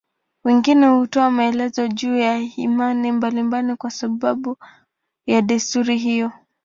[0.43, 4.57] Wengine hutoa maelezo juu ya imani mbalimbali kama sababu
[5.27, 6.31] ya desturi hiyo.